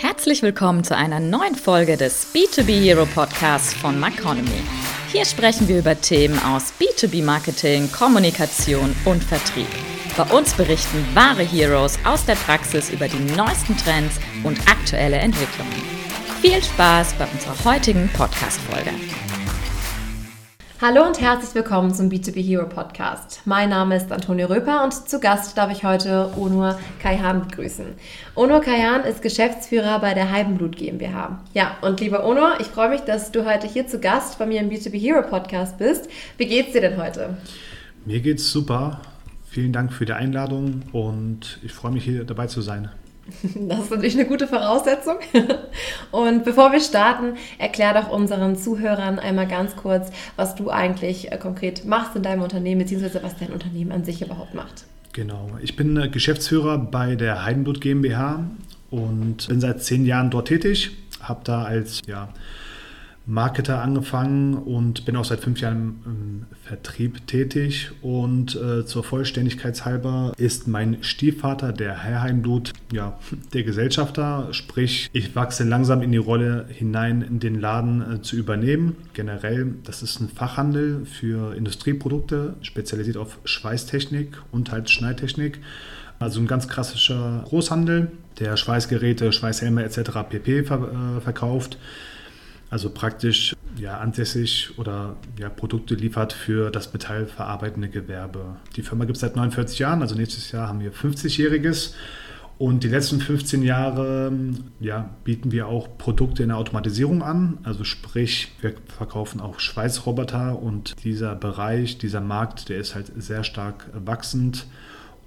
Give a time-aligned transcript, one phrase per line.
[0.00, 4.62] Herzlich willkommen zu einer neuen Folge des B2B Hero Podcasts von Maconomy.
[5.10, 9.66] Hier sprechen wir über Themen aus B2B Marketing, Kommunikation und Vertrieb.
[10.16, 15.82] Bei uns berichten wahre Heroes aus der Praxis über die neuesten Trends und aktuelle Entwicklungen.
[16.42, 18.92] Viel Spaß bei unserer heutigen Podcast-Folge.
[20.80, 23.40] Hallo und herzlich willkommen zum B2B Hero Podcast.
[23.46, 27.84] Mein Name ist Antonio Röper und zu Gast darf ich heute Onur Kaihan begrüßen.
[28.36, 31.42] Onur Kaihan ist Geschäftsführer bei der Heidenblut GmbH.
[31.52, 34.60] Ja, und lieber Onur, ich freue mich, dass du heute hier zu Gast bei mir
[34.60, 36.08] im B2B Hero Podcast bist.
[36.36, 37.36] Wie geht's dir denn heute?
[38.04, 39.00] Mir geht's super.
[39.50, 42.88] Vielen Dank für die Einladung und ich freue mich hier dabei zu sein.
[43.68, 45.16] Das ist natürlich eine gute Voraussetzung.
[46.10, 51.36] Und bevor wir starten, erklär doch unseren Zuhörern einmal ganz kurz, was du eigentlich äh,
[51.36, 54.84] konkret machst in deinem Unternehmen, beziehungsweise was dein Unternehmen an sich überhaupt macht.
[55.12, 58.44] Genau, ich bin äh, Geschäftsführer bei der Heidenblut GmbH
[58.90, 62.28] und bin seit zehn Jahren dort tätig, habe da als ja,
[63.28, 67.90] Marketer angefangen und bin auch seit fünf Jahren im Vertrieb tätig.
[68.00, 73.18] Und äh, zur Vollständigkeit halber ist mein Stiefvater, der Herr Heimblut, ja,
[73.52, 74.48] der Gesellschafter.
[74.52, 78.96] Sprich, ich wachse langsam in die Rolle hinein, den Laden äh, zu übernehmen.
[79.12, 85.58] Generell, das ist ein Fachhandel für Industrieprodukte, spezialisiert auf Schweißtechnik und halt Schneidtechnik.
[86.18, 90.12] Also ein ganz klassischer Großhandel, der Schweißgeräte, Schweißhelme etc.
[90.30, 90.60] pp.
[90.60, 90.64] Äh,
[91.20, 91.76] verkauft
[92.70, 98.56] also praktisch ja, ansässig oder ja, Produkte liefert für das metallverarbeitende Gewerbe.
[98.76, 101.94] Die Firma gibt es seit 49 Jahren, also nächstes Jahr haben wir 50-jähriges.
[102.58, 104.32] Und die letzten 15 Jahre
[104.80, 107.58] ja, bieten wir auch Produkte in der Automatisierung an.
[107.62, 113.44] Also sprich, wir verkaufen auch Schweißroboter und dieser Bereich, dieser Markt, der ist halt sehr
[113.44, 114.66] stark wachsend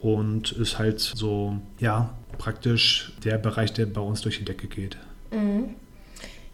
[0.01, 4.97] und ist halt so, ja, praktisch der Bereich, der bei uns durch die Decke geht.
[5.31, 5.75] Mhm.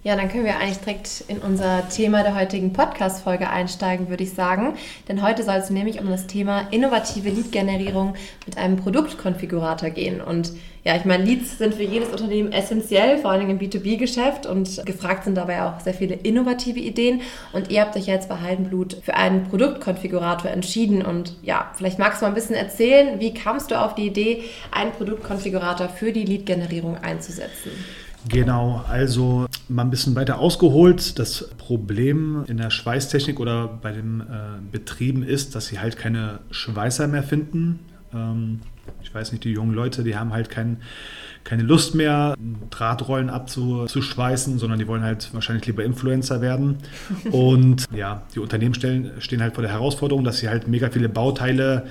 [0.04, 4.34] Ja, dann können wir eigentlich direkt in unser Thema der heutigen Podcast-Folge einsteigen, würde ich
[4.34, 4.76] sagen.
[5.10, 8.14] Denn heute soll es nämlich um das Thema innovative Lead-Generierung
[8.46, 10.22] mit einem Produktkonfigurator gehen.
[10.22, 10.54] Und
[10.84, 14.46] ja, ich meine, Leads sind für jedes Unternehmen essentiell, vor allem im B2B-Geschäft.
[14.46, 17.22] Und gefragt sind dabei auch sehr viele innovative Ideen.
[17.52, 21.02] Und ihr habt euch jetzt bei Heidenblut für einen Produktkonfigurator entschieden.
[21.02, 24.44] Und ja, vielleicht magst du mal ein bisschen erzählen, wie kamst du auf die Idee,
[24.72, 27.72] einen Produktkonfigurator für die Lead-Generierung einzusetzen?
[28.30, 31.18] Genau, also mal ein bisschen weiter ausgeholt.
[31.20, 34.26] Das Problem in der Schweißtechnik oder bei den äh,
[34.72, 37.80] Betrieben ist, dass sie halt keine Schweißer mehr finden.
[38.14, 38.62] Ähm,
[39.02, 40.78] ich weiß nicht, die jungen Leute, die haben halt kein,
[41.44, 42.36] keine Lust mehr,
[42.70, 46.78] Drahtrollen abzuschweißen, sondern die wollen halt wahrscheinlich lieber Influencer werden.
[47.32, 51.10] Und ja, die Unternehmen stellen, stehen halt vor der Herausforderung, dass sie halt mega viele
[51.10, 51.86] Bauteile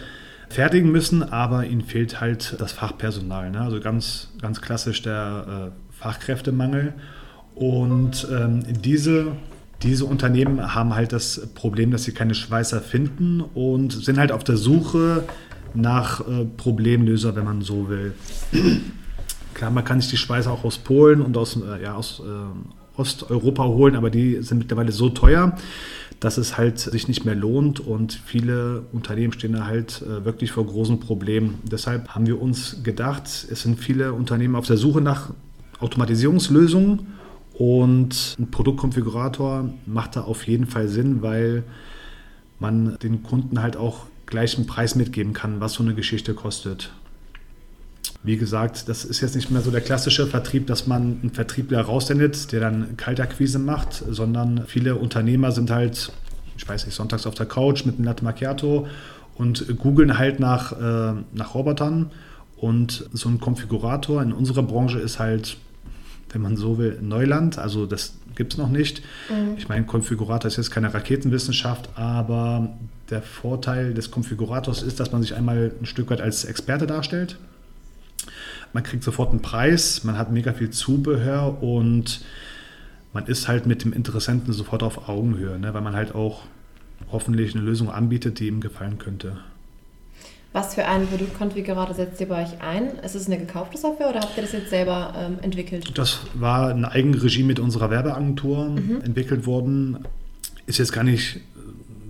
[0.48, 3.50] fertigen müssen, aber ihnen fehlt halt das Fachpersonal.
[3.50, 3.60] Ne?
[3.60, 6.94] Also ganz, ganz klassisch der äh, Fachkräftemangel.
[7.56, 9.33] Und ähm, diese,
[9.83, 14.45] diese Unternehmen haben halt das Problem, dass sie keine Schweißer finden und sind halt auf
[14.45, 15.25] der Suche
[15.75, 18.15] nach äh, Problemlöser, wenn man so will.
[19.55, 23.00] Klar, man kann sich die Schweißer auch aus Polen und aus, äh, ja, aus äh,
[23.00, 25.56] Osteuropa holen, aber die sind mittlerweile so teuer,
[26.21, 30.53] dass es halt sich nicht mehr lohnt und viele Unternehmen stehen da halt äh, wirklich
[30.53, 31.59] vor großen Problemen.
[31.65, 35.31] Deshalb haben wir uns gedacht, es sind viele Unternehmen auf der Suche nach
[35.81, 37.06] Automatisierungslösung
[37.54, 41.64] und ein Produktkonfigurator macht da auf jeden Fall Sinn, weil
[42.59, 46.92] man den Kunden halt auch gleich einen Preis mitgeben kann, was so eine Geschichte kostet.
[48.22, 51.82] Wie gesagt, das ist jetzt nicht mehr so der klassische Vertrieb, dass man einen Vertriebler
[51.82, 56.12] raussendet, der dann Kaltakquise macht, sondern viele Unternehmer sind halt,
[56.56, 58.86] ich weiß nicht, sonntags auf der Couch mit einem Latte Macchiato
[59.36, 62.10] und googeln halt nach, äh, nach Robotern.
[62.56, 65.59] Und so ein Konfigurator in unserer Branche ist halt
[66.36, 67.56] wenn man so will, Neuland.
[67.56, 69.02] Also das gibt es noch nicht.
[69.30, 69.56] Mhm.
[69.56, 72.76] Ich meine, Konfigurator ist jetzt keine Raketenwissenschaft, aber
[73.08, 77.38] der Vorteil des Konfigurators ist, dass man sich einmal ein Stück weit als Experte darstellt.
[78.74, 82.21] Man kriegt sofort einen Preis, man hat mega viel Zubehör und
[83.15, 85.72] man ist halt mit dem Interessenten sofort auf Augenhöhe, ne?
[85.72, 86.42] weil man halt auch
[87.10, 89.39] hoffentlich eine Lösung anbietet, die ihm gefallen könnte.
[90.56, 92.98] Was für einen Produktkonfigurator setzt ihr bei euch ein?
[93.04, 95.91] Ist es eine gekaufte Software oder habt ihr das jetzt selber ähm, entwickelt?
[95.98, 99.03] Das war eine Eigenregie mit unserer Werbeagentur mhm.
[99.04, 99.98] entwickelt worden.
[100.64, 101.41] Ist jetzt gar nicht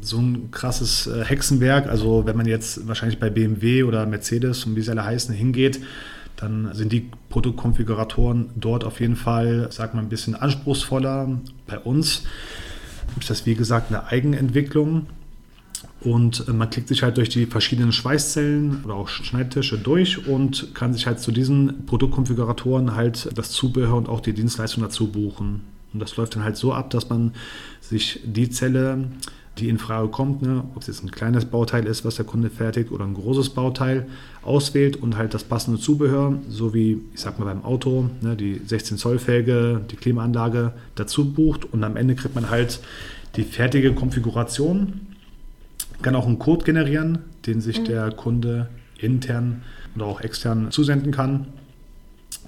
[0.00, 1.88] so ein krasses äh, Hexenwerk.
[1.88, 5.80] Also wenn man jetzt wahrscheinlich bei BMW oder Mercedes und wie sie alle heißen hingeht,
[6.36, 11.40] dann sind die Produktkonfiguratoren dort auf jeden Fall, sag mal, ein bisschen anspruchsvoller.
[11.66, 12.22] Bei uns
[13.18, 15.08] ist das, wie gesagt, eine Eigenentwicklung.
[16.06, 20.72] Und äh, man klickt sich halt durch die verschiedenen Schweißzellen oder auch Schneidtische durch und
[20.72, 25.62] kann sich halt zu diesen Produktkonfiguratoren halt das Zubehör und auch die Dienstleistung dazu buchen.
[25.92, 27.32] Und das läuft dann halt so ab, dass man
[27.80, 29.08] sich die Zelle,
[29.58, 32.50] die in Frage kommt, ne, ob es jetzt ein kleines Bauteil ist, was der Kunde
[32.50, 34.06] fertigt, oder ein großes Bauteil,
[34.42, 38.60] auswählt und halt das passende Zubehör, so wie, ich sag mal beim Auto, ne, die
[38.64, 42.78] 16 Zoll Felge, die Klimaanlage dazu bucht und am Ende kriegt man halt
[43.34, 45.00] die fertige Konfiguration
[46.02, 47.84] kann auch einen Code generieren, den sich mhm.
[47.84, 49.62] der Kunde intern
[49.94, 51.46] oder auch extern zusenden kann,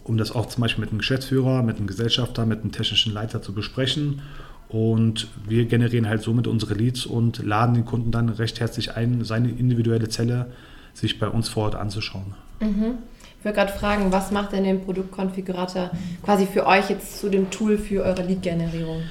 [0.05, 3.43] um das auch zum Beispiel mit einem Geschäftsführer, mit einem Gesellschafter, mit einem technischen Leiter
[3.43, 4.23] zu besprechen.
[4.69, 9.25] Und wir generieren halt somit unsere Leads und laden den Kunden dann recht herzlich ein,
[9.25, 10.53] seine individuelle Zelle
[10.93, 12.35] sich bei uns vor Ort anzuschauen.
[12.61, 12.99] Mhm.
[13.39, 15.91] Ich würde gerade fragen, was macht denn den Produktkonfigurator
[16.25, 19.03] quasi für euch jetzt zu dem Tool für eure Lead-Generierung?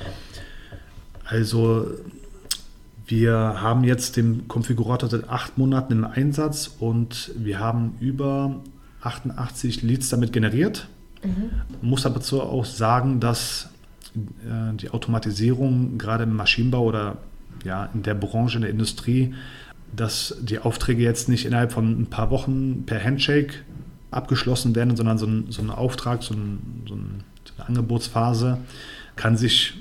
[1.23, 1.87] Also
[3.07, 8.59] wir haben jetzt den Konfigurator seit acht Monaten im Einsatz und wir haben über
[9.01, 10.87] 88 Leads damit generiert.
[11.23, 11.51] Mhm.
[11.81, 13.69] Muss aber dazu auch sagen, dass
[14.15, 17.17] äh, die Automatisierung gerade im Maschinenbau oder
[17.63, 19.33] ja, in der Branche, in der Industrie,
[19.95, 23.53] dass die Aufträge jetzt nicht innerhalb von ein paar Wochen per Handshake
[24.11, 28.57] abgeschlossen werden, sondern so ein, so ein Auftrag, so, ein, so, eine Angebotsphase
[29.15, 29.75] kann sich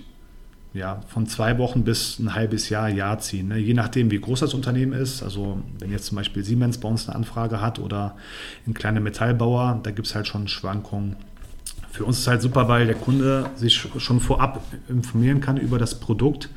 [0.76, 3.48] ja, von zwei Wochen bis ein halbes Jahr, Jahr ziehen.
[3.48, 3.58] Ne?
[3.58, 5.22] Je nachdem, wie groß das Unternehmen ist.
[5.22, 8.16] Also wenn jetzt zum Beispiel Siemens bei uns eine Anfrage hat oder
[8.66, 11.16] ein kleiner Metallbauer, da gibt es halt schon Schwankungen.
[11.90, 15.98] Für uns ist halt super, weil der Kunde sich schon vorab informieren kann über das
[15.98, 16.50] Produkt.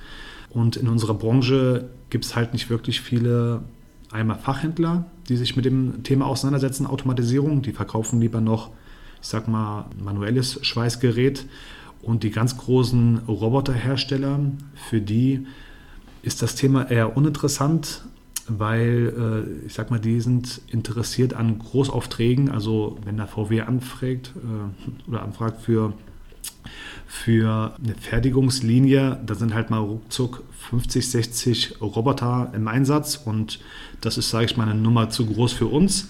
[0.49, 3.61] Und in unserer Branche gibt es halt nicht wirklich viele
[4.11, 7.61] einmal Fachhändler, die sich mit dem Thema auseinandersetzen, Automatisierung.
[7.61, 8.71] Die verkaufen lieber noch,
[9.21, 11.45] ich sag mal, manuelles Schweißgerät
[12.01, 14.39] und die ganz großen Roboterhersteller,
[14.75, 15.45] für die
[16.21, 18.03] ist das Thema eher uninteressant,
[18.47, 22.49] weil äh, ich sag mal, die sind interessiert an Großaufträgen.
[22.49, 25.93] Also wenn der VW anfragt äh, oder anfragt für,
[27.05, 33.59] für eine Fertigungslinie, da sind halt mal ruckzuck 50, 60 Roboter im Einsatz und
[34.01, 36.09] das ist, sage ich mal, eine Nummer zu groß für uns.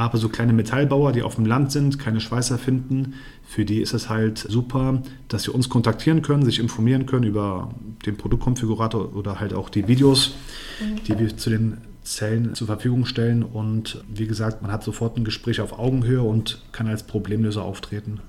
[0.00, 3.16] Aber so kleine Metallbauer, die auf dem Land sind, keine Schweißer finden,
[3.46, 7.74] für die ist es halt super, dass sie uns kontaktieren können, sich informieren können über
[8.06, 10.36] den Produktkonfigurator oder halt auch die Videos,
[10.80, 11.04] mhm.
[11.04, 13.42] die wir zu den Zellen zur Verfügung stellen.
[13.42, 18.20] Und wie gesagt, man hat sofort ein Gespräch auf Augenhöhe und kann als Problemlöser auftreten.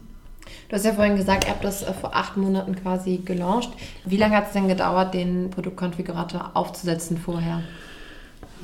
[0.67, 3.69] Du hast ja vorhin gesagt, ihr habt das äh, vor acht Monaten quasi gelauncht.
[4.03, 7.61] Wie lange hat es denn gedauert, den Produktkonfigurator aufzusetzen vorher?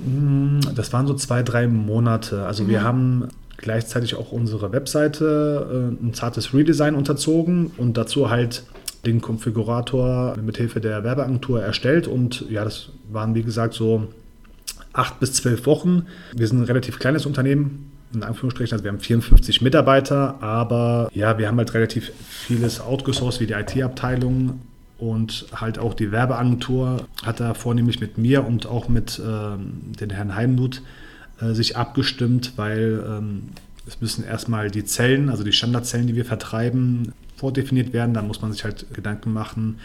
[0.03, 2.45] Hm, das waren so zwei, drei Monate.
[2.45, 2.69] Also mhm.
[2.69, 3.27] wir haben
[3.57, 8.63] gleichzeitig auch unsere Webseite äh, ein zartes Redesign unterzogen und dazu halt
[9.05, 12.07] den Konfigurator mit Hilfe der Werbeagentur erstellt.
[12.07, 14.07] Und ja, das waren wie gesagt so
[14.94, 16.05] acht bis zwölf Wochen.
[16.35, 21.38] Wir sind ein relativ kleines Unternehmen, in Anführungsstrichen, also wir haben 54 Mitarbeiter, aber ja,
[21.38, 24.61] wir haben halt relativ vieles outgesourced wie die IT-Abteilung
[24.97, 30.09] und halt auch die Werbeagentur hat da vornehmlich mit mir und auch mit ähm, den
[30.09, 30.81] Herrn Heimmuth
[31.39, 33.49] äh, sich abgestimmt, weil ähm,
[33.88, 38.13] es müssen erstmal die Zellen, also die Standardzellen, die wir vertreiben, vordefiniert werden.
[38.13, 39.79] Dann muss man sich halt Gedanken machen,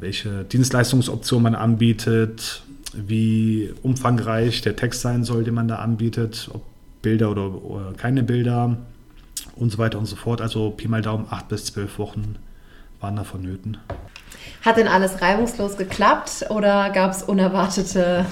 [0.00, 2.62] welche Dienstleistungsoption man anbietet,
[2.94, 6.62] wie umfangreich der Text sein soll, den man da anbietet, ob
[7.02, 8.78] Bilder oder, oder keine Bilder
[9.56, 10.40] und so weiter und so fort.
[10.40, 12.36] Also Pi mal Daumen, acht bis zwölf Wochen
[13.00, 13.76] waren da vonnöten.
[14.64, 18.26] Hat denn alles reibungslos geklappt oder gab es unerwartete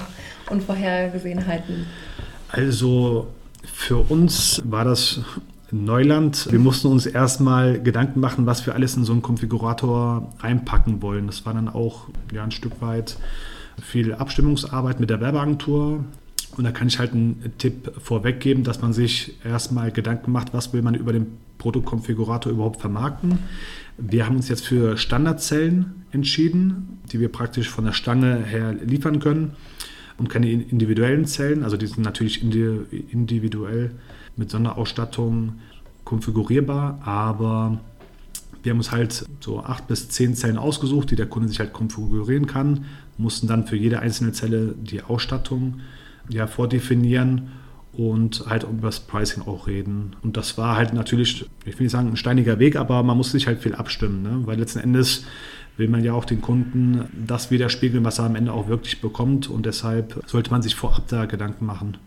[0.49, 1.87] Unvorhergesehenheiten?
[2.49, 3.27] Also
[3.73, 5.21] für uns war das
[5.71, 6.47] Neuland.
[6.51, 11.27] Wir mussten uns erstmal Gedanken machen, was wir alles in so einen Konfigurator einpacken wollen.
[11.27, 13.17] Das war dann auch ja, ein Stück weit
[13.81, 16.03] viel Abstimmungsarbeit mit der Werbeagentur.
[16.55, 20.73] Und da kann ich halt einen Tipp vorweggeben, dass man sich erstmal Gedanken macht, was
[20.73, 23.39] will man über den Produktkonfigurator überhaupt vermarkten.
[23.97, 29.19] Wir haben uns jetzt für Standardzellen entschieden, die wir praktisch von der Stange her liefern
[29.19, 29.53] können
[30.17, 31.63] und keine individuellen Zellen.
[31.63, 33.91] Also die sind natürlich individuell
[34.35, 35.55] mit Sonderausstattung
[36.03, 37.79] konfigurierbar, aber
[38.63, 41.73] wir haben uns halt so acht bis zehn Zellen ausgesucht, die der Kunde sich halt
[41.73, 42.85] konfigurieren kann,
[43.17, 45.81] mussten dann für jede einzelne Zelle die Ausstattung
[46.29, 47.49] ja, vordefinieren
[47.97, 50.15] und halt über das Pricing auch reden.
[50.21, 53.33] Und das war halt natürlich, ich will nicht sagen ein steiniger Weg, aber man musste
[53.33, 54.41] sich halt viel abstimmen, ne?
[54.45, 55.25] weil letzten Endes
[55.77, 59.49] will man ja auch den Kunden das widerspiegeln, was er am Ende auch wirklich bekommt.
[59.49, 61.97] Und deshalb sollte man sich vorab da Gedanken machen.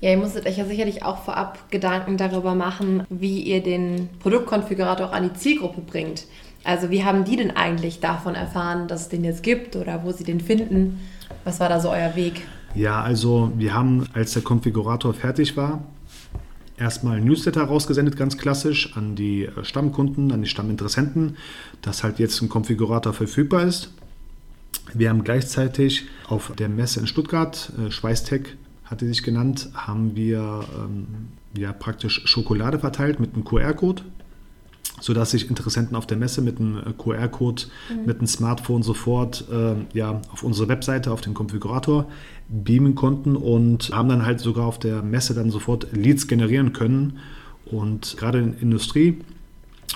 [0.00, 5.08] Ja, ihr musstet euch ja sicherlich auch vorab Gedanken darüber machen, wie ihr den Produktkonfigurator
[5.08, 6.26] auch an die Zielgruppe bringt.
[6.64, 10.12] Also wie haben die denn eigentlich davon erfahren, dass es den jetzt gibt oder wo
[10.12, 11.00] sie den finden?
[11.44, 12.42] Was war da so euer Weg?
[12.74, 15.82] Ja, also wir haben, als der Konfigurator fertig war,
[16.76, 21.36] erstmal ein Newsletter rausgesendet, ganz klassisch, an die äh, Stammkunden, an die Stamminteressenten,
[21.82, 23.92] dass halt jetzt ein Konfigurator verfügbar ist.
[24.94, 30.64] Wir haben gleichzeitig auf der Messe in Stuttgart, äh, Schweißtech hatte sich genannt, haben wir
[30.76, 31.06] ähm,
[31.56, 34.02] ja praktisch Schokolade verteilt mit einem QR-Code
[35.00, 38.06] sodass sich Interessenten auf der Messe mit einem äh, QR-Code, mhm.
[38.06, 42.06] mit einem Smartphone sofort äh, ja, auf unsere Webseite, auf den Konfigurator
[42.48, 47.18] beamen konnten und haben dann halt sogar auf der Messe dann sofort Leads generieren können.
[47.64, 49.18] Und gerade in der Industrie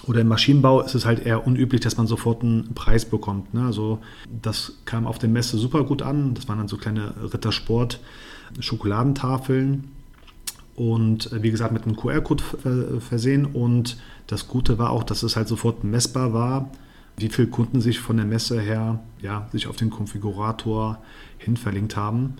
[0.06, 3.52] oder im Maschinenbau ist es halt eher unüblich, dass man sofort einen Preis bekommt.
[3.54, 3.64] Ne?
[3.64, 3.99] Also
[4.42, 6.34] das kam auf der Messe super gut an.
[6.34, 9.84] Das waren dann so kleine Rittersport-Schokoladentafeln
[10.76, 12.43] und äh, wie gesagt mit einem QR-Code
[13.00, 13.47] versehen.
[13.47, 16.71] Und das Gute war auch, dass es halt sofort messbar war,
[17.16, 20.99] wie viele Kunden sich von der Messe her ja, sich auf den Konfigurator
[21.38, 22.35] hin verlinkt haben,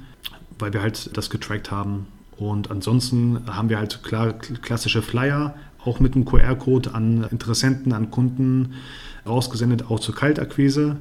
[0.59, 2.07] weil wir halt das getrackt haben.
[2.37, 8.11] Und ansonsten haben wir halt klar klassische Flyer, auch mit einem QR-Code an Interessenten, an
[8.11, 8.75] Kunden
[9.27, 10.97] rausgesendet, auch zur Kaltakquise.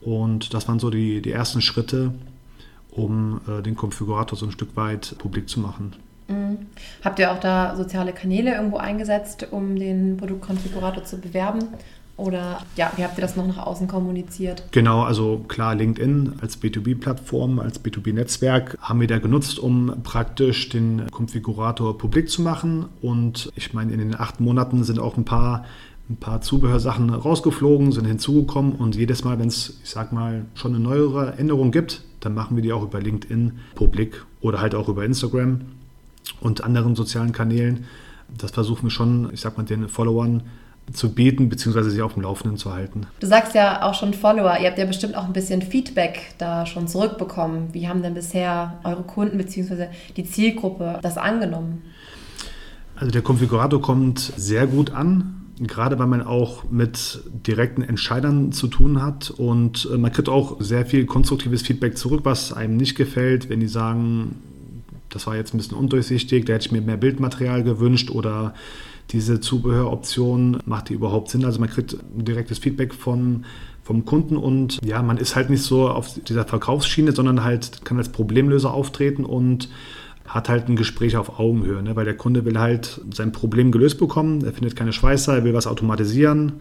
[0.00, 2.14] Und das waren so die, die ersten Schritte,
[2.90, 5.96] um äh, den Konfigurator so ein Stück weit publik zu machen.
[7.04, 11.60] Habt ihr auch da soziale Kanäle irgendwo eingesetzt, um den Produktkonfigurator zu bewerben?
[12.16, 14.64] Oder ja, wie habt ihr das noch nach außen kommuniziert?
[14.70, 21.10] Genau, also klar, LinkedIn als B2B-Plattform, als B2B-Netzwerk haben wir da genutzt, um praktisch den
[21.10, 22.86] Konfigurator publik zu machen.
[23.02, 25.66] Und ich meine, in den acht Monaten sind auch ein paar,
[26.08, 28.72] ein paar Zubehörsachen rausgeflogen, sind hinzugekommen.
[28.72, 32.56] Und jedes Mal, wenn es, ich sag mal, schon eine neuere Änderung gibt, dann machen
[32.56, 35.60] wir die auch über LinkedIn publik oder halt auch über Instagram
[36.40, 37.84] und anderen sozialen Kanälen.
[38.36, 40.42] Das versuchen wir schon, ich sag mal, den Followern
[40.92, 43.06] zu bieten, beziehungsweise sie auf dem Laufenden zu halten.
[43.20, 46.64] Du sagst ja auch schon Follower, ihr habt ja bestimmt auch ein bisschen Feedback da
[46.64, 47.68] schon zurückbekommen.
[47.72, 51.82] Wie haben denn bisher eure Kunden beziehungsweise die Zielgruppe das angenommen?
[52.94, 58.68] Also der Konfigurator kommt sehr gut an, gerade weil man auch mit direkten Entscheidern zu
[58.68, 62.94] tun hat und äh, man kriegt auch sehr viel konstruktives Feedback zurück, was einem nicht
[62.94, 64.36] gefällt, wenn die sagen,
[65.10, 68.54] das war jetzt ein bisschen undurchsichtig, da hätte ich mir mehr Bildmaterial gewünscht oder
[69.10, 71.44] diese Zubehöroption, macht die überhaupt Sinn?
[71.44, 73.44] Also man kriegt direktes Feedback von,
[73.82, 77.98] vom Kunden und ja, man ist halt nicht so auf dieser Verkaufsschiene, sondern halt kann
[77.98, 79.68] als Problemlöser auftreten und
[80.26, 81.94] hat halt ein Gespräch auf Augenhöhe, ne?
[81.94, 85.54] weil der Kunde will halt sein Problem gelöst bekommen, er findet keine Schweißer, er will
[85.54, 86.54] was automatisieren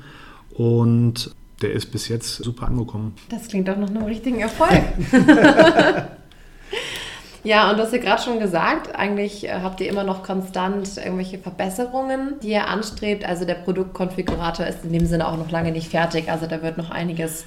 [0.53, 1.31] und
[1.63, 3.13] der ist bis jetzt super angekommen.
[3.29, 4.83] Das klingt doch noch einem richtigen Erfolg.
[7.45, 10.97] Ja, und du hast ja gerade schon gesagt, eigentlich äh, habt ihr immer noch konstant
[10.97, 13.23] irgendwelche Verbesserungen, die ihr anstrebt.
[13.23, 16.31] Also der Produktkonfigurator ist in dem Sinne auch noch lange nicht fertig.
[16.31, 17.45] Also da wird noch einiges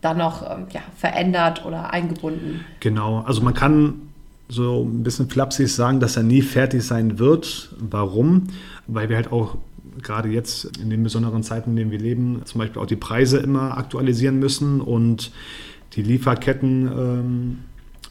[0.00, 2.64] dann noch ähm, ja, verändert oder eingebunden.
[2.80, 4.02] Genau, also man kann
[4.48, 7.70] so ein bisschen flapsig sagen, dass er nie fertig sein wird.
[7.78, 8.48] Warum?
[8.88, 9.58] Weil wir halt auch
[10.02, 13.38] gerade jetzt in den besonderen Zeiten, in denen wir leben, zum Beispiel auch die Preise
[13.38, 15.30] immer aktualisieren müssen und
[15.94, 17.58] die Lieferketten ähm,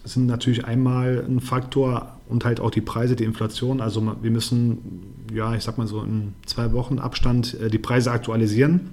[0.06, 3.82] sind natürlich einmal ein Faktor und halt auch die Preise, die Inflation.
[3.82, 8.12] Also wir müssen, ja, ich sag mal so in zwei Wochen Abstand äh, die Preise
[8.12, 8.92] aktualisieren,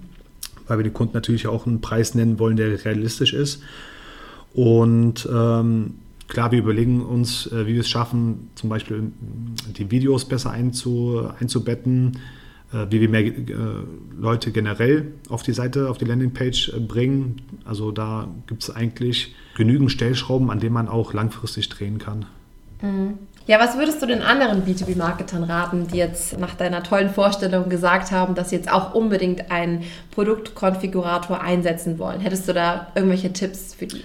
[0.66, 3.62] weil wir den Kunden natürlich auch einen Preis nennen wollen, der realistisch ist.
[4.54, 5.94] Und ähm,
[6.28, 9.12] klar, wir überlegen uns, äh, wie wir es schaffen, zum Beispiel
[9.76, 12.18] die Videos besser einzu, einzubetten
[12.90, 13.32] wie wir mehr äh,
[14.18, 17.42] Leute generell auf die Seite, auf die Landingpage äh, bringen.
[17.64, 22.26] Also da gibt es eigentlich genügend Stellschrauben, an denen man auch langfristig drehen kann.
[22.80, 23.18] Mhm.
[23.46, 28.12] Ja, was würdest du den anderen B2B-Marketern raten, die jetzt nach deiner tollen Vorstellung gesagt
[28.12, 32.20] haben, dass sie jetzt auch unbedingt einen Produktkonfigurator einsetzen wollen?
[32.20, 34.02] Hättest du da irgendwelche Tipps für die?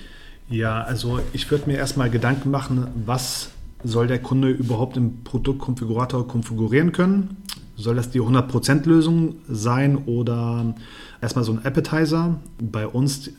[0.49, 3.49] Ja, also ich würde mir erstmal Gedanken machen, was
[3.83, 7.37] soll der Kunde überhaupt im Produktkonfigurator konfigurieren können?
[7.77, 10.73] Soll das die 100%-Lösung sein oder
[11.21, 12.39] erstmal so ein Appetizer?
[12.59, 13.29] Bei uns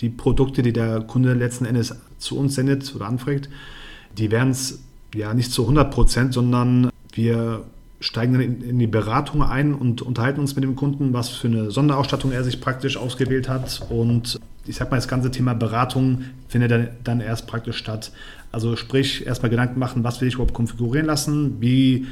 [0.00, 3.48] die Produkte, die der Kunde letzten Endes zu uns sendet oder anfragt,
[4.16, 4.80] die werden es
[5.14, 7.64] ja nicht zu 100%, sondern wir
[8.00, 11.70] steigen dann in, die Beratung ein und unterhalten uns mit dem Kunden, was für eine
[11.70, 13.80] Sonderausstattung er sich praktisch ausgewählt hat.
[13.88, 18.12] Und ich sag mal, das ganze Thema Beratung findet dann, erst praktisch statt.
[18.52, 22.06] Also sprich, erstmal Gedanken machen, was will ich überhaupt konfigurieren lassen, wie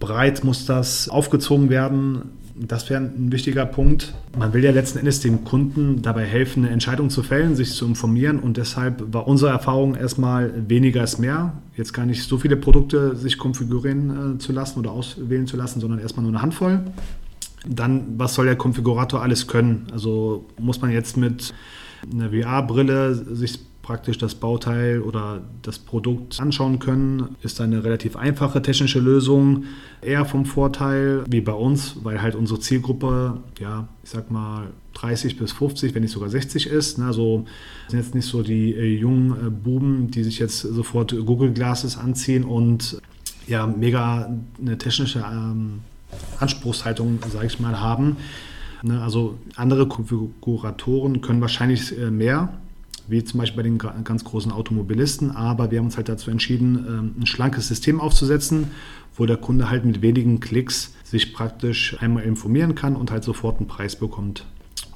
[0.00, 2.22] breit muss das aufgezogen werden.
[2.60, 4.14] Das wäre ein wichtiger Punkt.
[4.36, 7.86] Man will ja letzten Endes dem Kunden dabei helfen, eine Entscheidung zu fällen, sich zu
[7.86, 8.40] informieren.
[8.40, 11.52] Und deshalb war unsere Erfahrung erstmal weniger ist mehr.
[11.76, 15.80] Jetzt gar nicht so viele Produkte sich konfigurieren äh, zu lassen oder auswählen zu lassen,
[15.80, 16.80] sondern erstmal nur eine Handvoll.
[17.66, 19.86] Dann, was soll der Konfigurator alles können?
[19.92, 21.54] Also muss man jetzt mit
[22.12, 27.36] einer VR-Brille sich praktisch das Bauteil oder das Produkt anschauen können.
[27.40, 29.64] Ist eine relativ einfache technische Lösung,
[30.02, 35.38] eher vom Vorteil wie bei uns, weil halt unsere Zielgruppe, ja, ich sag mal 30
[35.38, 37.00] bis 50, wenn nicht sogar 60 ist.
[37.00, 37.46] Also
[37.88, 41.96] sind jetzt nicht so die äh, jungen äh, Buben, die sich jetzt sofort Google Glasses
[41.96, 43.00] anziehen und
[43.46, 44.30] ja, mega
[44.60, 45.80] eine technische ähm,
[46.38, 48.18] Anspruchshaltung, sage ich mal, haben.
[48.82, 52.50] Ne, also andere Konfiguratoren können wahrscheinlich äh, mehr,
[53.08, 56.84] wie zum Beispiel bei den ganz großen Automobilisten, aber wir haben uns halt dazu entschieden,
[56.88, 58.68] ähm, ein schlankes System aufzusetzen,
[59.16, 63.58] wo der Kunde halt mit wenigen Klicks sich praktisch einmal informieren kann und halt sofort
[63.58, 64.44] einen Preis bekommt.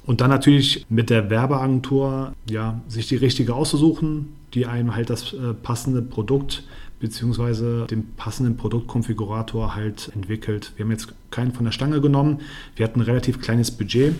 [0.05, 5.33] Und dann natürlich mit der Werbeagentur, ja, sich die richtige auszusuchen, die einem halt das
[5.33, 6.63] äh, passende Produkt
[6.99, 10.71] beziehungsweise den passenden Produktkonfigurator halt entwickelt.
[10.77, 12.39] Wir haben jetzt keinen von der Stange genommen.
[12.77, 14.15] Wir hatten ein relativ kleines Budget.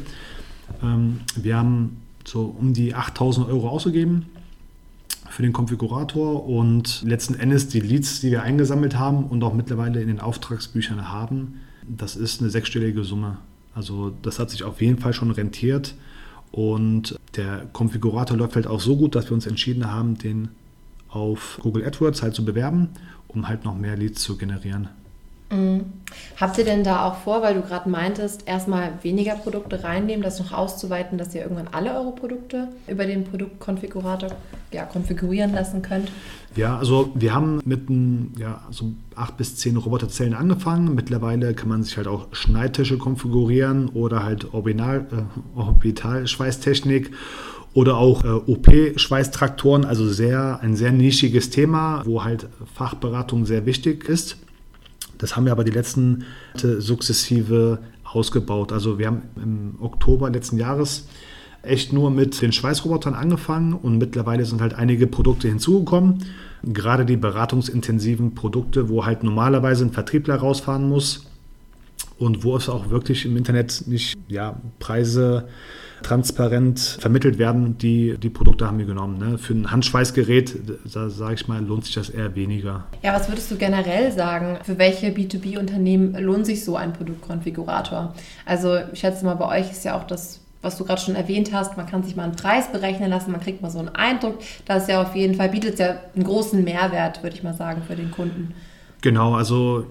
[0.82, 4.26] Ähm, wir haben so um die 8000 Euro ausgegeben
[5.30, 10.02] für den Konfigurator und letzten Endes die Leads, die wir eingesammelt haben und auch mittlerweile
[10.02, 13.38] in den Auftragsbüchern haben, das ist eine sechsstellige Summe.
[13.74, 15.96] Also das hat sich auf jeden Fall schon rentiert
[16.52, 20.50] und der Konfigurator läuft halt auch so gut, dass wir uns entschieden haben, den
[21.10, 22.90] auf Google AdWords halt zu bewerben,
[23.28, 24.90] um halt noch mehr Leads zu generieren.
[25.54, 25.86] Mhm.
[26.40, 30.40] Habt ihr denn da auch vor, weil du gerade meintest, erstmal weniger Produkte reinnehmen, das
[30.40, 34.32] noch auszuweiten, dass ihr irgendwann alle eure Produkte über den Produktkonfigurator
[34.72, 36.10] ja, konfigurieren lassen könnt?
[36.56, 40.94] Ja, also wir haben mit ein, ja, so acht bis zehn Roboterzellen angefangen.
[40.94, 47.12] Mittlerweile kann man sich halt auch Schneidtische konfigurieren oder halt Original, äh, Orbitalschweißtechnik
[47.74, 54.08] oder auch äh, OP-Schweißtraktoren, also sehr, ein sehr nischiges Thema, wo halt Fachberatung sehr wichtig
[54.08, 54.38] ist.
[55.24, 58.74] Das haben wir aber die letzten sukzessive ausgebaut.
[58.74, 61.08] Also wir haben im Oktober letzten Jahres
[61.62, 66.26] echt nur mit den Schweißrobotern angefangen und mittlerweile sind halt einige Produkte hinzugekommen.
[66.64, 71.26] Gerade die beratungsintensiven Produkte, wo halt normalerweise ein Vertriebler rausfahren muss
[72.18, 75.48] und wo es auch wirklich im Internet nicht ja, Preise
[76.04, 77.78] transparent vermittelt werden.
[77.78, 79.18] Die, die Produkte haben wir genommen.
[79.18, 79.38] Ne?
[79.38, 80.60] Für ein Handschweißgerät,
[80.94, 82.86] da sage ich mal, lohnt sich das eher weniger.
[83.02, 84.60] Ja, was würdest du generell sagen?
[84.64, 88.14] Für welche B2B-Unternehmen lohnt sich so ein Produktkonfigurator?
[88.46, 91.52] Also ich schätze mal, bei euch ist ja auch das was du gerade schon erwähnt
[91.54, 94.40] hast, man kann sich mal einen Preis berechnen lassen, man kriegt mal so einen Eindruck.
[94.66, 97.84] Das ist ja auf jeden Fall, bietet ja einen großen Mehrwert, würde ich mal sagen,
[97.86, 98.54] für den Kunden.
[99.02, 99.86] Genau, also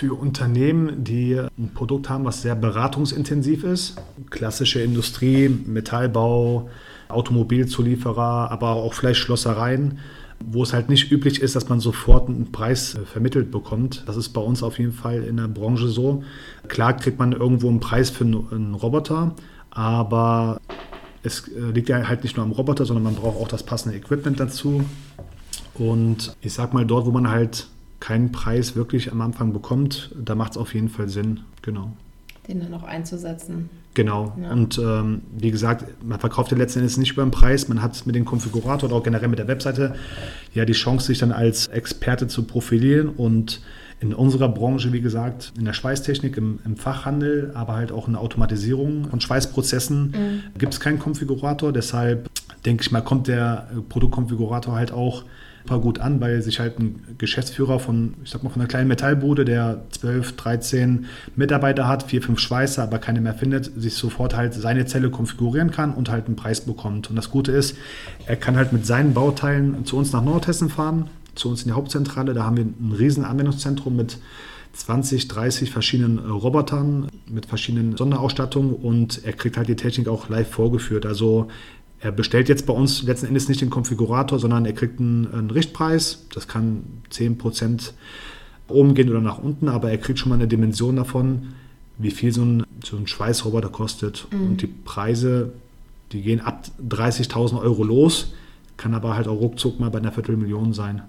[0.00, 3.96] für Unternehmen, die ein Produkt haben, was sehr beratungsintensiv ist.
[4.30, 6.70] Klassische Industrie, Metallbau,
[7.10, 9.98] Automobilzulieferer, aber auch vielleicht Schlossereien,
[10.42, 14.04] wo es halt nicht üblich ist, dass man sofort einen Preis äh, vermittelt bekommt.
[14.06, 16.24] Das ist bei uns auf jeden Fall in der Branche so.
[16.68, 19.34] Klar kriegt man irgendwo einen Preis für einen Roboter,
[19.68, 20.62] aber
[21.22, 23.98] es äh, liegt ja halt nicht nur am Roboter, sondern man braucht auch das passende
[23.98, 24.82] Equipment dazu.
[25.74, 27.66] Und ich sag mal, dort, wo man halt
[28.00, 31.92] keinen Preis wirklich am Anfang bekommt, da macht es auf jeden Fall Sinn, genau.
[32.48, 33.68] Den dann auch einzusetzen.
[33.94, 34.32] Genau.
[34.40, 34.52] Ja.
[34.52, 37.68] Und ähm, wie gesagt, man verkauft den letzten Endes nicht über den Preis.
[37.68, 39.94] Man hat mit dem Konfigurator oder auch generell mit der Webseite
[40.54, 43.08] ja die Chance, sich dann als Experte zu profilieren.
[43.08, 43.60] Und
[44.00, 48.14] in unserer Branche, wie gesagt, in der Schweißtechnik, im, im Fachhandel, aber halt auch in
[48.14, 50.58] der Automatisierung von Schweißprozessen mhm.
[50.58, 51.72] gibt es keinen Konfigurator.
[51.72, 52.30] Deshalb
[52.64, 55.24] denke ich mal, kommt der Produktkonfigurator halt auch
[55.62, 58.88] super gut an, weil sich halt ein Geschäftsführer von, ich sag mal, von einer kleinen
[58.88, 64.36] Metallbude, der 12, 13 Mitarbeiter hat, vier, fünf Schweißer, aber keine mehr findet, sich sofort
[64.36, 67.10] halt seine Zelle konfigurieren kann und halt einen Preis bekommt.
[67.10, 67.76] Und das Gute ist,
[68.26, 71.74] er kann halt mit seinen Bauteilen zu uns nach Nordhessen fahren, zu uns in die
[71.74, 72.34] Hauptzentrale.
[72.34, 74.18] Da haben wir ein riesen Anwendungszentrum mit
[74.72, 80.48] 20, 30 verschiedenen Robotern mit verschiedenen Sonderausstattungen und er kriegt halt die Technik auch live
[80.48, 81.06] vorgeführt.
[81.06, 81.48] Also
[82.00, 85.50] er bestellt jetzt bei uns letzten Endes nicht den Konfigurator, sondern er kriegt einen, einen
[85.50, 86.26] Richtpreis.
[86.34, 86.82] Das kann
[87.12, 87.92] 10%
[88.68, 91.54] oben gehen oder nach unten, aber er kriegt schon mal eine Dimension davon,
[91.98, 94.26] wie viel so ein, so ein Schweißroboter kostet.
[94.30, 94.46] Mhm.
[94.46, 95.52] Und die Preise,
[96.12, 98.32] die gehen ab 30.000 Euro los,
[98.78, 101.02] kann aber halt auch ruckzuck mal bei einer Viertelmillion sein.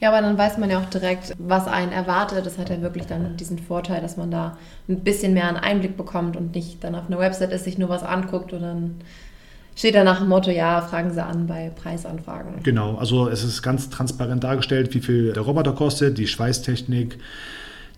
[0.00, 2.46] Ja, aber dann weiß man ja auch direkt, was einen erwartet.
[2.46, 4.56] Das hat ja wirklich dann diesen Vorteil, dass man da
[4.88, 7.90] ein bisschen mehr einen Einblick bekommt und nicht dann auf einer Website ist, sich nur
[7.90, 8.94] was anguckt und dann
[9.80, 12.62] steht da nach dem Motto, ja, fragen Sie an bei Preisanfragen.
[12.62, 17.16] Genau, also es ist ganz transparent dargestellt, wie viel der Roboter kostet, die Schweißtechnik,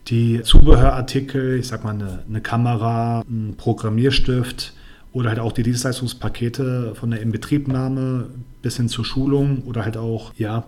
[0.07, 4.75] die Zubehörartikel, ich sag mal eine, eine Kamera, ein Programmierstift
[5.13, 8.27] oder halt auch die Dienstleistungspakete von der Inbetriebnahme
[8.63, 10.63] bis hin zur Schulung oder halt auch, ja,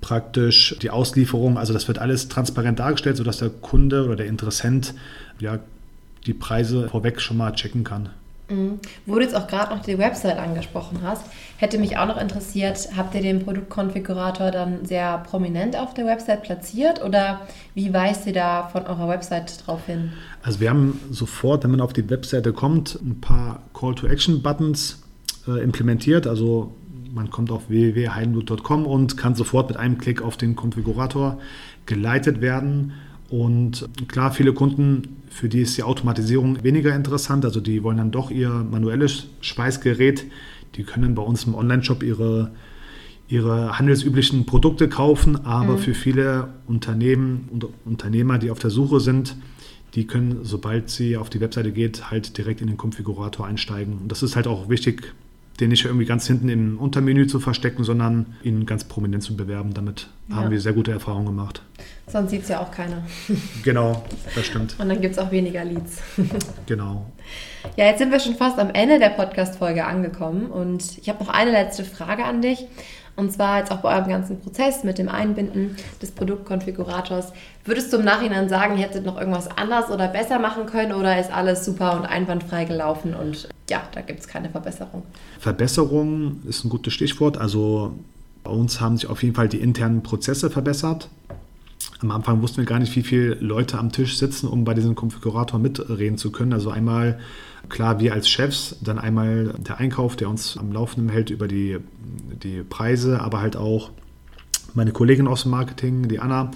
[0.00, 1.58] praktisch die Auslieferung.
[1.58, 4.94] Also das wird alles transparent dargestellt, sodass der Kunde oder der Interessent
[5.38, 5.60] ja
[6.26, 8.10] die Preise vorweg schon mal checken kann.
[8.48, 8.78] Mhm.
[9.06, 11.24] Wo du jetzt auch gerade noch die Website angesprochen hast,
[11.56, 16.42] hätte mich auch noch interessiert, habt ihr den Produktkonfigurator dann sehr prominent auf der Website
[16.42, 17.40] platziert oder
[17.74, 20.12] wie weist ihr da von eurer Website drauf hin?
[20.42, 25.02] Also wir haben sofort, wenn man auf die Webseite kommt, ein paar Call-to-Action-Buttons
[25.48, 26.28] äh, implementiert.
[26.28, 26.72] Also
[27.12, 31.38] man kommt auf www.heidenblut.com und kann sofort mit einem Klick auf den Konfigurator
[31.86, 32.92] geleitet werden.
[33.28, 37.44] Und klar, viele Kunden, für die ist die Automatisierung weniger interessant.
[37.44, 40.24] Also die wollen dann doch ihr manuelles Schweißgerät.
[40.76, 42.52] Die können bei uns im Online-Shop ihre,
[43.28, 45.44] ihre handelsüblichen Produkte kaufen.
[45.44, 45.78] Aber mhm.
[45.78, 49.36] für viele Unternehmen und Unternehmer, die auf der Suche sind,
[49.94, 53.98] die können, sobald sie auf die Webseite geht, halt direkt in den Konfigurator einsteigen.
[53.98, 55.14] Und das ist halt auch wichtig,
[55.58, 59.72] den nicht irgendwie ganz hinten im Untermenü zu verstecken, sondern ihn ganz prominent zu bewerben.
[59.74, 60.36] Damit ja.
[60.36, 61.62] haben wir sehr gute Erfahrungen gemacht.
[62.08, 63.02] Sonst sieht es ja auch keiner.
[63.64, 64.76] genau, das stimmt.
[64.78, 65.98] Und dann gibt es auch weniger Leads.
[66.66, 67.06] genau.
[67.76, 71.32] Ja, jetzt sind wir schon fast am Ende der Podcast-Folge angekommen und ich habe noch
[71.32, 72.66] eine letzte Frage an dich.
[73.16, 77.32] Und zwar jetzt auch bei eurem ganzen Prozess mit dem Einbinden des Produktkonfigurators.
[77.64, 81.18] Würdest du im Nachhinein sagen, ihr hättet noch irgendwas anders oder besser machen können oder
[81.18, 85.02] ist alles super und einwandfrei gelaufen und ja, da gibt es keine Verbesserung?
[85.40, 87.38] Verbesserung ist ein gutes Stichwort.
[87.38, 87.94] Also
[88.46, 91.08] bei uns haben sich auf jeden Fall die internen Prozesse verbessert.
[92.00, 94.94] Am Anfang wussten wir gar nicht, wie viele Leute am Tisch sitzen, um bei diesem
[94.94, 96.52] Konfigurator mitreden zu können.
[96.52, 97.18] Also einmal
[97.68, 101.78] klar wir als Chefs, dann einmal der Einkauf, der uns am Laufenden hält über die,
[102.42, 103.90] die Preise, aber halt auch
[104.74, 106.52] meine Kollegin aus dem Marketing, die Anna.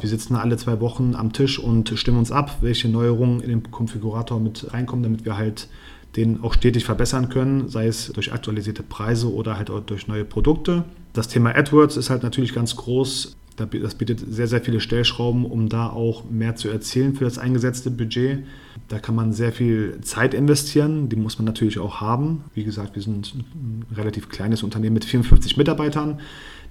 [0.00, 3.70] Wir sitzen alle zwei Wochen am Tisch und stimmen uns ab, welche Neuerungen in den
[3.70, 5.68] Konfigurator mit reinkommen, damit wir halt
[6.16, 10.24] den auch stetig verbessern können, sei es durch aktualisierte Preise oder halt auch durch neue
[10.24, 10.84] Produkte.
[11.12, 13.36] Das Thema AdWords ist halt natürlich ganz groß.
[13.56, 17.90] Das bietet sehr, sehr viele Stellschrauben, um da auch mehr zu erzielen für das eingesetzte
[17.90, 18.44] Budget.
[18.88, 22.44] Da kann man sehr viel Zeit investieren, die muss man natürlich auch haben.
[22.54, 26.20] Wie gesagt, wir sind ein relativ kleines Unternehmen mit 54 Mitarbeitern.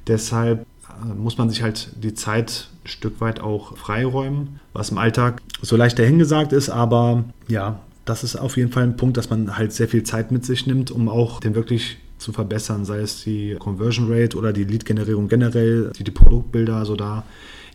[0.07, 4.99] Deshalb äh, muss man sich halt die Zeit ein Stück weit auch freiräumen, was im
[4.99, 6.69] Alltag so leicht dahingesagt ist.
[6.69, 10.31] Aber ja, das ist auf jeden Fall ein Punkt, dass man halt sehr viel Zeit
[10.31, 14.53] mit sich nimmt, um auch den wirklich zu verbessern, sei es die Conversion Rate oder
[14.53, 16.75] die Lead-Generierung generell, die, die Produktbilder.
[16.75, 17.23] Also da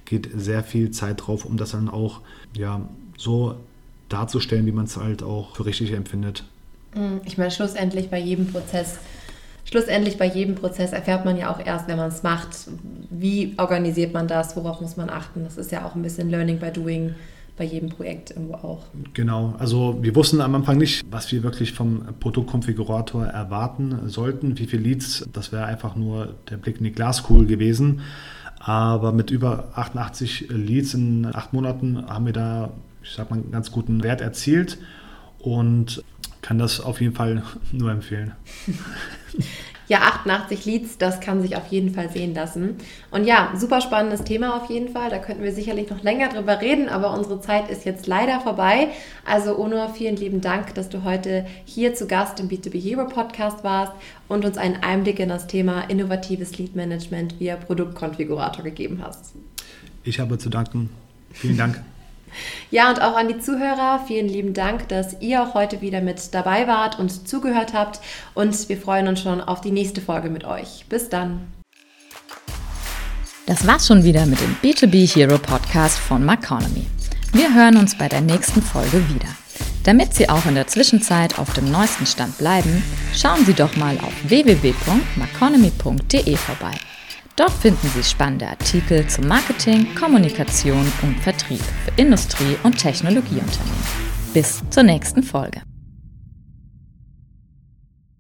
[0.05, 2.21] geht sehr viel Zeit drauf, um das dann auch
[2.57, 2.81] ja,
[3.19, 3.57] so
[4.09, 6.45] darzustellen, wie man es halt auch für richtig empfindet.
[6.95, 8.99] Hm, ich meine, schlussendlich bei jedem Prozess,
[9.65, 12.49] schlussendlich bei jedem Prozess erfährt man ja auch erst, wenn man es macht,
[13.11, 15.45] wie organisiert man das, worauf muss man achten.
[15.45, 17.15] Das ist ja auch ein bisschen Learning by Doing
[17.61, 18.87] bei jedem Projekt irgendwo auch.
[19.13, 24.65] Genau, also wir wussten am Anfang nicht, was wir wirklich vom Produktkonfigurator erwarten sollten, wie
[24.65, 28.01] viele Leads, das wäre einfach nur der Blick in die Glaskugel gewesen.
[28.61, 33.51] Aber mit über 88 Leads in acht Monaten haben wir da, ich sag mal, einen
[33.51, 34.79] ganz guten Wert erzielt
[35.39, 36.03] und
[36.41, 37.43] kann das auf jeden Fall
[37.73, 38.33] nur empfehlen.
[39.91, 42.77] Ja, 88 Leads, das kann sich auf jeden Fall sehen lassen.
[43.11, 45.11] Und ja, super spannendes Thema auf jeden Fall.
[45.11, 48.91] Da könnten wir sicherlich noch länger drüber reden, aber unsere Zeit ist jetzt leider vorbei.
[49.25, 53.65] Also Ono, vielen lieben Dank, dass du heute hier zu Gast im B2B Hero Podcast
[53.65, 53.93] warst
[54.29, 59.35] und uns einen Einblick in das Thema innovatives Lead Management via Produktkonfigurator gegeben hast.
[60.05, 60.89] Ich habe zu danken.
[61.33, 61.83] Vielen Dank.
[62.71, 66.35] Ja, und auch an die Zuhörer, vielen lieben Dank, dass ihr auch heute wieder mit
[66.35, 68.01] dabei wart und zugehört habt.
[68.35, 70.85] Und wir freuen uns schon auf die nächste Folge mit euch.
[70.89, 71.53] Bis dann.
[73.47, 76.87] Das war's schon wieder mit dem B2B Hero Podcast von Maconomy.
[77.33, 79.29] Wir hören uns bei der nächsten Folge wieder.
[79.85, 82.83] Damit Sie auch in der Zwischenzeit auf dem neuesten Stand bleiben,
[83.15, 86.75] schauen Sie doch mal auf www.maconomy.de vorbei.
[87.41, 93.83] Dort finden Sie spannende Artikel zum Marketing, Kommunikation und Vertrieb für Industrie- und Technologieunternehmen.
[94.35, 95.63] Bis zur nächsten Folge.